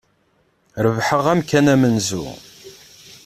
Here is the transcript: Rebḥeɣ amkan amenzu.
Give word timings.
Rebḥeɣ 0.83 1.25
amkan 1.33 1.67
amenzu. 1.73 2.25